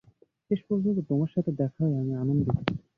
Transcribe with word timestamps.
শেষপর্যন্ত 0.51 0.97
তোমার 1.09 1.29
সাথে 1.35 1.51
দেখা 1.59 1.81
হয়ে 1.83 2.01
আমি 2.01 2.13
আনন্দিত। 2.15 2.49